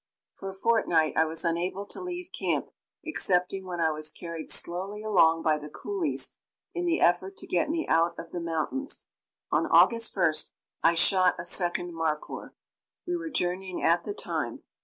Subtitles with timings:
[0.33, 2.71] For a fortnight I was unable to leave camp,
[3.05, 6.31] excepting when I was carried slowly along by the coolies
[6.73, 9.05] in the effort to get me out of the mountains.
[9.51, 10.49] On August 1st
[10.81, 12.55] I shot a second markhoor.
[13.05, 14.63] We were journeying at the time.